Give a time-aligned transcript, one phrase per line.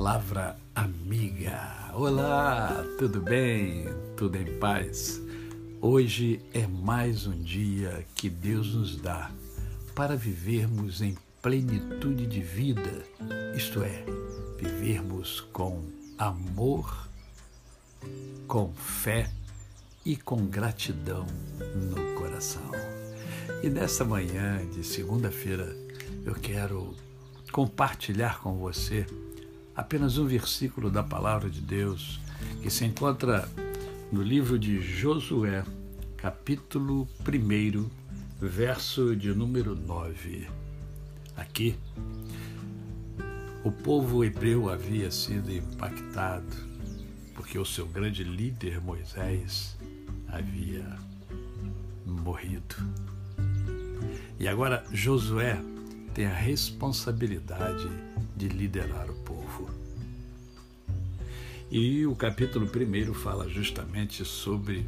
[0.00, 1.90] Palavra Amiga.
[1.92, 3.84] Olá, tudo bem?
[4.16, 5.20] Tudo em paz?
[5.80, 9.28] Hoje é mais um dia que Deus nos dá
[9.96, 13.02] para vivermos em plenitude de vida,
[13.56, 14.04] isto é,
[14.56, 15.82] vivermos com
[16.16, 17.08] amor,
[18.46, 19.28] com fé
[20.06, 21.26] e com gratidão
[21.74, 22.70] no coração.
[23.64, 25.76] E nesta manhã de segunda-feira
[26.24, 26.94] eu quero
[27.50, 29.04] compartilhar com você
[29.78, 32.18] apenas um versículo da palavra de Deus
[32.60, 33.48] que se encontra
[34.10, 35.62] no livro de Josué,
[36.16, 37.88] capítulo 1,
[38.40, 40.48] verso de número 9.
[41.36, 41.76] Aqui,
[43.62, 46.56] o povo hebreu havia sido impactado
[47.36, 49.76] porque o seu grande líder Moisés
[50.26, 50.98] havia
[52.04, 52.74] morrido.
[54.40, 55.56] E agora Josué
[56.14, 57.88] tem a responsabilidade
[58.38, 59.68] de liderar o povo.
[61.70, 64.86] E o capítulo 1 fala justamente sobre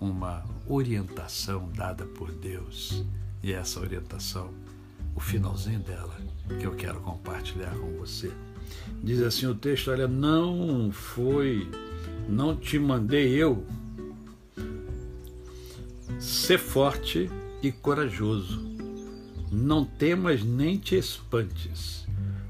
[0.00, 3.04] uma orientação dada por Deus.
[3.42, 4.52] E essa orientação,
[5.14, 6.16] o finalzinho dela,
[6.58, 8.32] que eu quero compartilhar com você.
[9.02, 11.70] Diz assim o texto: Olha, não foi,
[12.28, 13.64] não te mandei eu.
[16.18, 17.30] Ser forte
[17.62, 18.67] e corajoso
[19.50, 22.06] não temas nem te espantes,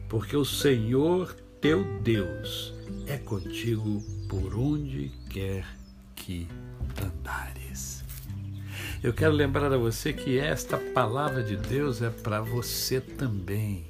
[0.09, 2.75] porque o Senhor teu Deus
[3.07, 5.67] é contigo por onde quer
[6.15, 6.47] que
[7.03, 8.05] andares.
[9.03, 13.87] Eu quero lembrar a você que esta palavra de Deus é para você também.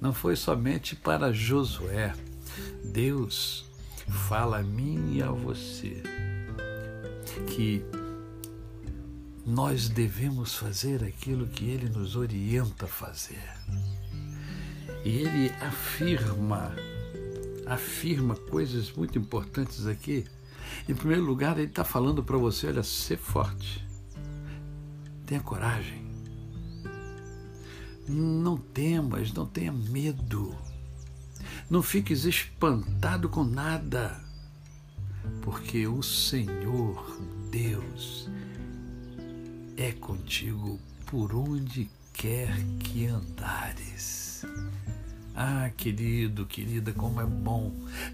[0.00, 2.12] Não foi somente para Josué.
[2.84, 3.64] Deus
[4.08, 6.02] fala a mim e a você
[7.46, 7.84] que
[9.46, 13.48] nós devemos fazer aquilo que ele nos orienta a fazer.
[15.04, 16.74] E ele afirma,
[17.64, 20.24] afirma coisas muito importantes aqui.
[20.88, 23.86] Em primeiro lugar, ele está falando para você: olha, ser forte,
[25.24, 26.04] tenha coragem,
[28.08, 30.56] não temas, não tenha medo,
[31.70, 34.20] não fiques espantado com nada,
[35.40, 37.16] porque o Senhor
[37.48, 38.28] Deus
[39.76, 42.50] é contigo por onde quer
[42.80, 44.44] que andares.
[45.34, 47.70] Ah, querido, querida, como é bom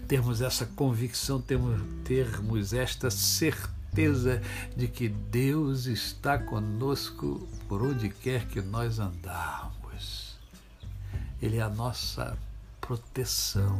[0.07, 4.41] termos essa convicção, termos, termos esta certeza
[4.75, 10.37] de que Deus está conosco por onde quer que nós andarmos.
[11.41, 12.37] Ele é a nossa
[12.81, 13.79] proteção.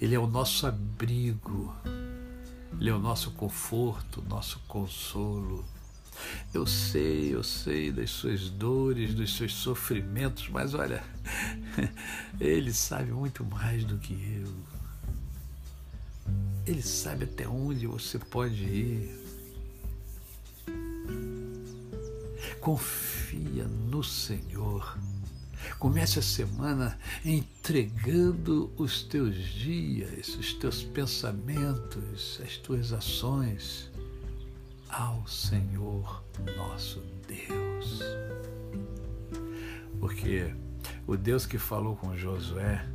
[0.00, 1.72] Ele é o nosso abrigo.
[2.80, 5.64] Ele é o nosso conforto, nosso consolo.
[6.52, 11.02] Eu sei, eu sei das suas dores, dos seus sofrimentos, mas olha,
[12.40, 14.52] Ele sabe muito mais do que eu.
[16.66, 19.24] Ele sabe até onde você pode ir.
[22.60, 24.98] Confia no Senhor.
[25.78, 33.90] Comece a semana entregando os teus dias, os teus pensamentos, as tuas ações
[34.88, 36.24] ao Senhor
[36.56, 38.00] nosso Deus.
[39.98, 40.54] Porque
[41.06, 42.86] o Deus que falou com Josué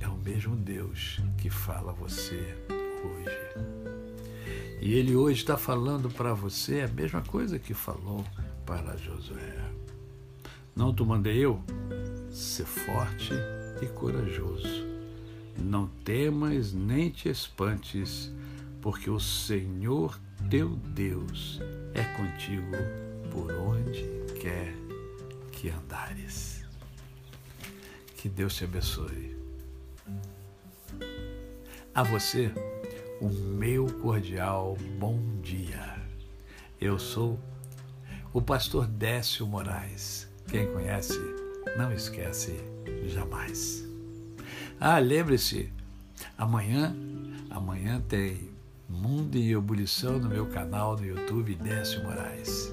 [0.00, 2.56] é o mesmo Deus que fala a você
[3.04, 3.98] hoje.
[4.80, 8.24] E ele hoje está falando para você a mesma coisa que falou
[8.64, 9.87] para Josué.
[10.78, 11.60] Não te mandei eu?
[12.30, 13.34] Ser forte
[13.82, 14.86] e corajoso.
[15.58, 18.32] Não temas nem te espantes,
[18.80, 20.16] porque o Senhor
[20.48, 21.60] teu Deus
[21.94, 22.76] é contigo
[23.32, 24.04] por onde
[24.40, 24.72] quer
[25.50, 26.64] que andares.
[28.16, 29.36] Que Deus te abençoe.
[31.92, 32.52] A você,
[33.20, 36.00] o meu cordial bom dia.
[36.80, 37.36] Eu sou
[38.32, 41.18] o pastor Décio Moraes quem conhece,
[41.76, 42.58] não esquece
[43.06, 43.86] jamais.
[44.80, 45.70] Ah, lembre-se,
[46.38, 46.96] amanhã,
[47.50, 48.48] amanhã tem
[48.88, 52.72] Mundo em Ebulição no meu canal no YouTube Décio Moraes.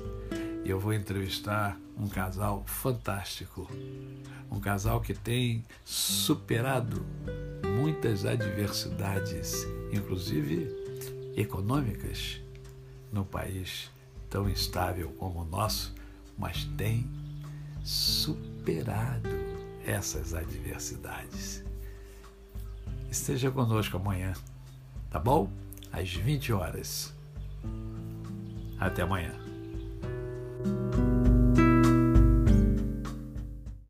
[0.63, 3.69] Eu vou entrevistar um casal fantástico,
[4.50, 7.06] um casal que tem superado
[7.77, 10.69] muitas adversidades, inclusive
[11.36, 12.39] econômicas,
[13.12, 13.92] no país
[14.30, 15.94] tão instável como o nosso,
[16.38, 17.06] mas tem
[17.85, 19.29] superado
[19.85, 21.63] essas adversidades.
[23.09, 24.33] Esteja conosco amanhã,
[25.11, 25.49] tá bom?
[25.91, 27.13] Às 20 horas.
[28.79, 29.44] Até amanhã.